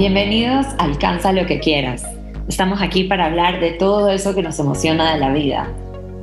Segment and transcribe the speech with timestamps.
[0.00, 2.06] Bienvenidos a Alcanza lo que quieras.
[2.48, 5.70] Estamos aquí para hablar de todo eso que nos emociona de la vida.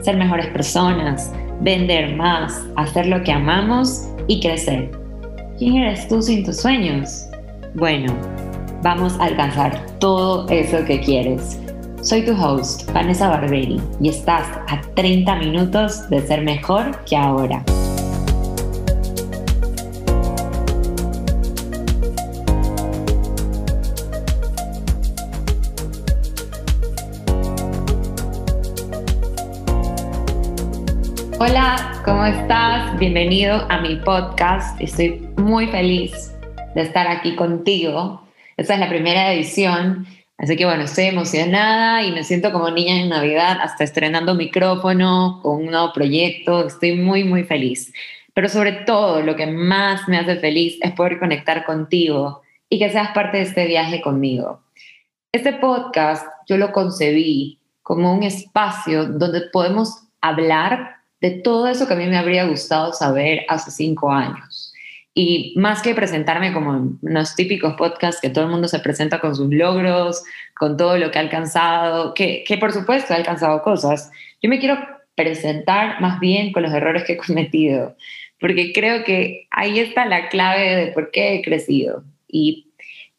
[0.00, 4.92] Ser mejores personas, vender más, hacer lo que amamos y crecer.
[5.58, 7.26] ¿Quién eres tú sin tus sueños?
[7.74, 8.14] Bueno,
[8.84, 11.60] vamos a alcanzar todo eso que quieres.
[12.00, 17.64] Soy tu host, Vanessa Barberi, y estás a 30 minutos de ser mejor que ahora.
[31.46, 32.98] Hola, ¿cómo estás?
[32.98, 34.80] Bienvenido a mi podcast.
[34.80, 36.34] Estoy muy feliz
[36.74, 38.26] de estar aquí contigo.
[38.56, 40.06] Esta es la primera edición,
[40.38, 45.40] así que bueno, estoy emocionada y me siento como niña en Navidad, hasta estrenando micrófono
[45.42, 46.66] con un nuevo proyecto.
[46.66, 47.92] Estoy muy, muy feliz.
[48.32, 52.40] Pero sobre todo, lo que más me hace feliz es poder conectar contigo
[52.70, 54.62] y que seas parte de este viaje conmigo.
[55.30, 61.94] Este podcast yo lo concebí como un espacio donde podemos hablar de todo eso que
[61.94, 64.74] a mí me habría gustado saber hace cinco años.
[65.14, 69.22] Y más que presentarme como en los típicos podcasts que todo el mundo se presenta
[69.22, 70.22] con sus logros,
[70.54, 74.10] con todo lo que ha alcanzado, que, que por supuesto ha alcanzado cosas,
[74.42, 74.76] yo me quiero
[75.14, 77.96] presentar más bien con los errores que he cometido,
[78.38, 82.04] porque creo que ahí está la clave de por qué he crecido.
[82.28, 82.70] Y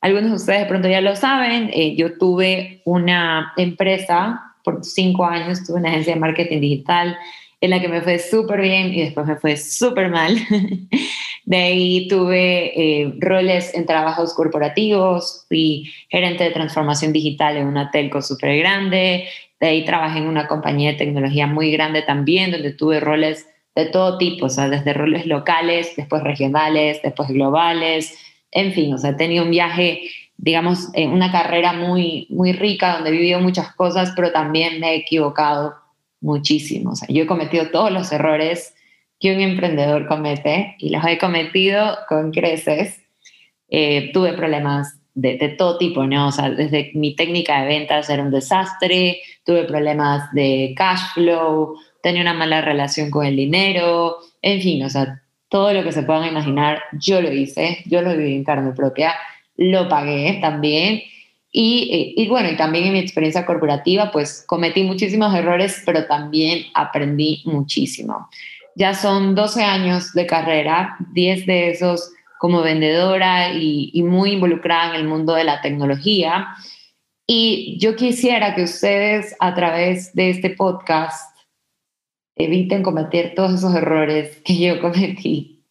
[0.00, 5.26] algunos de ustedes de pronto ya lo saben, eh, yo tuve una empresa por cinco
[5.26, 7.18] años, tuve una agencia de marketing digital
[7.60, 10.36] en la que me fue súper bien y después me fue súper mal.
[11.44, 17.90] De ahí tuve eh, roles en trabajos corporativos, fui gerente de transformación digital en una
[17.90, 22.72] telco súper grande, de ahí trabajé en una compañía de tecnología muy grande también, donde
[22.72, 28.16] tuve roles de todo tipo, o sea, desde roles locales, después regionales, después globales,
[28.52, 30.02] en fin, o sea, he tenido un viaje,
[30.36, 34.92] digamos, en una carrera muy, muy rica, donde he vivido muchas cosas, pero también me
[34.92, 35.74] he equivocado
[36.20, 36.92] muchísimo.
[36.92, 38.74] O yo he cometido todos los errores
[39.18, 43.00] que un emprendedor comete y los he cometido con creces.
[43.68, 46.28] Eh, tuve problemas de, de, todo tipo, ¿no?
[46.28, 51.76] O sea, desde mi técnica de ventas era un desastre, tuve problemas de cash flow,
[52.02, 56.02] tenía una mala relación con el dinero, en fin, o sea, todo lo que se
[56.02, 59.14] puedan imaginar, yo lo hice, yo lo viví en carne propia,
[59.56, 61.02] lo pagué también
[61.52, 66.66] y, y, bueno, y también en mi experiencia corporativa, pues cometí muchísimos errores, pero también
[66.74, 68.28] aprendí muchísimo.
[68.76, 74.94] Ya son 12 años de carrera, 10 de esos como vendedora y, y muy involucrada
[74.94, 76.48] en el mundo de la tecnología.
[77.26, 81.36] Y yo quisiera que ustedes a través de este podcast
[82.36, 85.64] eviten cometer todos esos errores que yo cometí.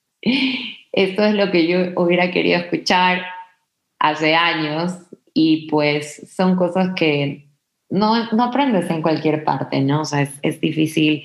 [0.92, 3.24] Esto es lo que yo hubiera querido escuchar
[4.00, 4.94] hace años
[5.34, 7.50] y pues son cosas que
[7.90, 10.02] no, no aprendes en cualquier parte, ¿no?
[10.02, 11.24] O sea, es, es difícil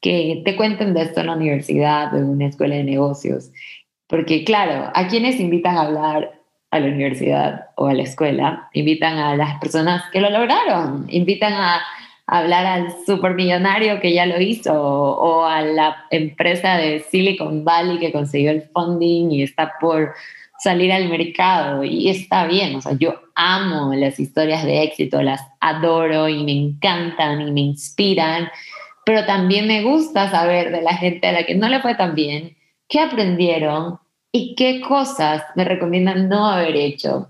[0.00, 3.50] que te cuenten de esto en la universidad o en una escuela de negocios,
[4.06, 6.40] porque claro, ¿a quienes invitan a hablar
[6.70, 8.68] a la universidad o a la escuela?
[8.72, 11.82] Invitan a las personas que lo lograron, invitan a
[12.26, 18.12] hablar al supermillonario que ya lo hizo o a la empresa de Silicon Valley que
[18.12, 20.14] consiguió el funding y está por
[20.58, 25.40] salir al mercado y está bien, o sea, yo amo las historias de éxito, las
[25.60, 28.48] adoro y me encantan y me inspiran,
[29.04, 32.14] pero también me gusta saber de la gente a la que no le fue tan
[32.14, 32.56] bien,
[32.88, 33.98] qué aprendieron
[34.32, 37.28] y qué cosas me recomiendan no haber hecho.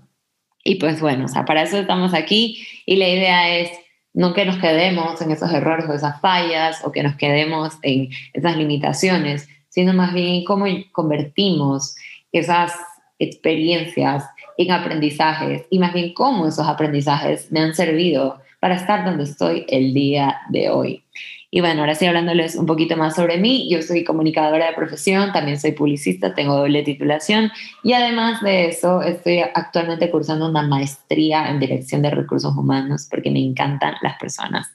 [0.63, 3.71] Y pues bueno, o sea, para eso estamos aquí y la idea es
[4.13, 8.09] no que nos quedemos en esos errores o esas fallas o que nos quedemos en
[8.33, 11.95] esas limitaciones, sino más bien cómo convertimos
[12.31, 12.73] esas
[13.19, 14.25] experiencias
[14.57, 19.65] en aprendizajes y más bien cómo esos aprendizajes me han servido para estar donde estoy
[19.69, 21.03] el día de hoy.
[21.49, 25.31] Y bueno, ahora sí hablándoles un poquito más sobre mí, yo soy comunicadora de profesión,
[25.31, 27.51] también soy publicista, tengo doble titulación.
[27.83, 33.31] Y además de eso estoy actualmente cursando una maestría en dirección de recursos humanos porque
[33.31, 34.67] me encantan las personas.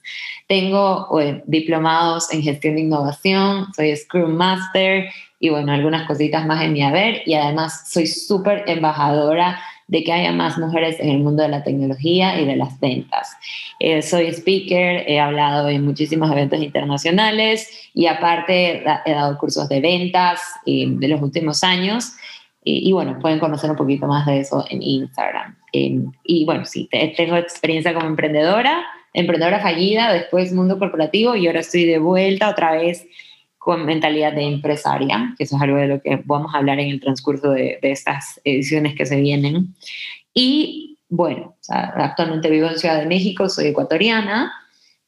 [0.47, 5.05] Tengo eh, diplomados en gestión de innovación, soy Scrum Master
[5.39, 7.21] y bueno, algunas cositas más en mi haber.
[7.27, 11.63] Y además soy súper embajadora de que haya más mujeres en el mundo de la
[11.63, 13.35] tecnología y de las ventas.
[13.79, 19.81] Eh, soy speaker, he hablado en muchísimos eventos internacionales y aparte he dado cursos de
[19.81, 22.13] ventas eh, de los últimos años.
[22.65, 25.57] Y, bueno, pueden conocer un poquito más de eso en Instagram.
[25.73, 26.87] y bueno, sí,
[27.17, 32.71] tengo experiencia como emprendedora, emprendedora fallida, después mundo corporativo y ahora estoy de vuelta otra
[32.71, 33.05] vez
[33.63, 36.89] con mentalidad de empresaria, que eso es algo de lo que vamos a hablar en
[36.89, 39.73] el transcurso de, estas ediciones que se vienen.
[40.33, 41.55] Y bueno.
[41.69, 44.51] actualmente vivo en Ciudad de México, soy ecuatoriana,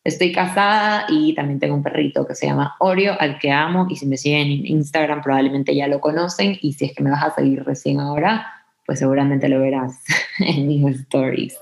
[0.05, 3.97] estoy casada y también tengo un perrito que se llama Oreo, al que amo y
[3.97, 7.23] si me siguen en Instagram probablemente ya lo conocen y si es que me vas
[7.23, 8.47] a seguir recién ahora,
[8.85, 10.01] pues seguramente lo verás
[10.39, 11.59] en mis stories.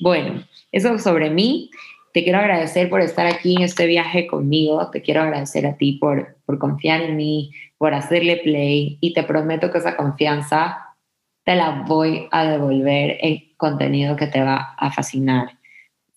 [0.00, 1.70] Bueno, eso sobre mí.
[2.12, 4.90] Te quiero agradecer por estar aquí en este viaje conmigo.
[4.90, 9.22] Te quiero agradecer a ti por, por confiar en mí, por hacerle play y te
[9.22, 10.96] prometo que esa confianza
[11.44, 15.58] te la voy a devolver en contenido que te va a fascinar.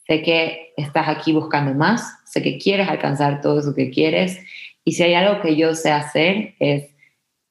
[0.05, 4.39] Sé que estás aquí buscando más, sé que quieres alcanzar todo eso que quieres
[4.83, 6.93] y si hay algo que yo sé hacer es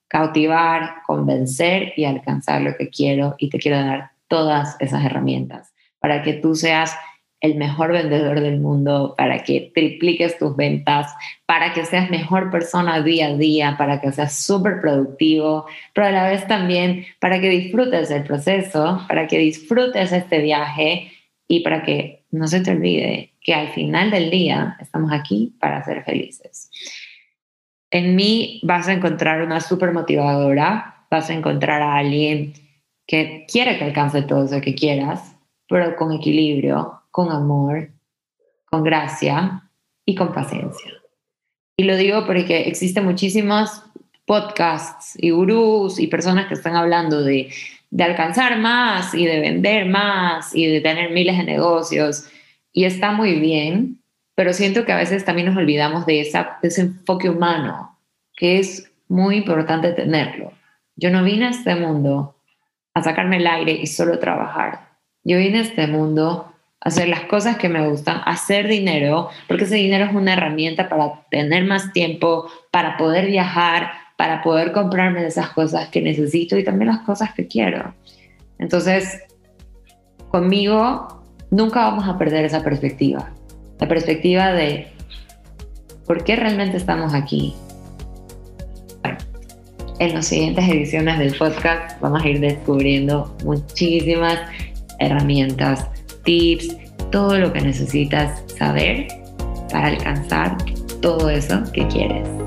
[0.07, 6.23] cautivar, convencer y alcanzar lo que quiero y te quiero dar todas esas herramientas para
[6.23, 6.97] que tú seas
[7.45, 11.13] el mejor vendedor del mundo, para que tripliques tus ventas,
[11.45, 16.11] para que seas mejor persona día a día, para que seas súper productivo, pero a
[16.11, 21.13] la vez también para que disfrutes el proceso, para que disfrutes este viaje
[21.47, 25.85] y para que no se te olvide que al final del día estamos aquí para
[25.85, 26.71] ser felices.
[27.91, 32.55] En mí vas a encontrar una súper motivadora, vas a encontrar a alguien
[33.07, 35.37] que quiere que alcance todo eso que quieras,
[35.69, 37.93] pero con equilibrio, con amor,
[38.65, 39.71] con gracia
[40.05, 40.91] y con paciencia.
[41.77, 43.85] Y lo digo porque existen muchísimos
[44.27, 47.53] podcasts y gurús y personas que están hablando de,
[47.91, 52.29] de alcanzar más y de vender más y de tener miles de negocios.
[52.73, 54.01] Y está muy bien,
[54.35, 57.97] pero siento que a veces también nos olvidamos de, esa, de ese enfoque humano,
[58.37, 60.51] que es muy importante tenerlo.
[60.97, 62.35] Yo no vine a este mundo
[62.93, 64.89] a sacarme el aire y solo trabajar.
[65.23, 66.51] Yo vine a este mundo
[66.81, 71.25] hacer las cosas que me gustan, hacer dinero, porque ese dinero es una herramienta para
[71.31, 76.89] tener más tiempo, para poder viajar, para poder comprarme esas cosas que necesito y también
[76.89, 77.95] las cosas que quiero.
[78.59, 79.21] Entonces,
[80.29, 83.31] conmigo nunca vamos a perder esa perspectiva,
[83.81, 84.89] la perspectiva de
[86.07, 87.55] por qué realmente estamos aquí.
[90.01, 94.41] En las siguientes ediciones del podcast vamos a ir descubriendo muchísimas
[94.99, 95.89] herramientas,
[96.25, 96.77] tips,
[97.11, 99.09] todo lo que necesitas saber
[99.71, 100.57] para alcanzar
[101.01, 102.44] todo eso que quieres.